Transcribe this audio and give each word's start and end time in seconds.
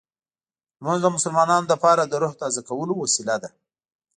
لمونځ 0.79 0.99
د 1.03 1.07
مسلمانانو 1.15 1.69
لپاره 1.73 2.01
د 2.05 2.13
روح 2.21 2.33
تازه 2.41 2.61
کولو 2.69 2.93
وسیله 3.03 3.35
ده. 3.43 3.49